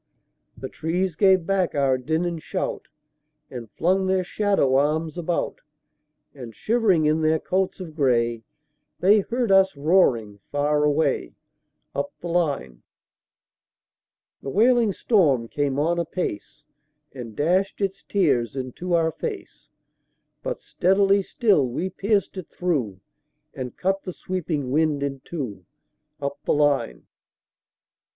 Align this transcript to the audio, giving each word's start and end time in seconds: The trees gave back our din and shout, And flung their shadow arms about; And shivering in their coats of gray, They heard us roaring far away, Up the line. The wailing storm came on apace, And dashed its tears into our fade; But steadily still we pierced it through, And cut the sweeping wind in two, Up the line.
The 0.57 0.67
trees 0.67 1.15
gave 1.15 1.45
back 1.45 1.75
our 1.75 1.95
din 1.95 2.25
and 2.25 2.41
shout, 2.41 2.87
And 3.51 3.69
flung 3.77 4.07
their 4.07 4.23
shadow 4.23 4.73
arms 4.75 5.15
about; 5.15 5.61
And 6.33 6.55
shivering 6.55 7.05
in 7.05 7.21
their 7.21 7.37
coats 7.37 7.79
of 7.79 7.93
gray, 7.95 8.41
They 8.99 9.19
heard 9.19 9.51
us 9.51 9.77
roaring 9.77 10.39
far 10.51 10.83
away, 10.85 11.35
Up 11.93 12.11
the 12.19 12.29
line. 12.29 12.81
The 14.41 14.49
wailing 14.49 14.91
storm 14.91 15.47
came 15.47 15.77
on 15.77 15.99
apace, 15.99 16.65
And 17.13 17.35
dashed 17.35 17.79
its 17.79 18.01
tears 18.09 18.55
into 18.55 18.95
our 18.95 19.11
fade; 19.11 19.49
But 20.41 20.59
steadily 20.59 21.21
still 21.21 21.67
we 21.67 21.91
pierced 21.91 22.37
it 22.37 22.47
through, 22.49 22.99
And 23.53 23.77
cut 23.77 24.01
the 24.01 24.13
sweeping 24.13 24.71
wind 24.71 25.03
in 25.03 25.19
two, 25.19 25.63
Up 26.19 26.39
the 26.43 26.53
line. 26.53 27.05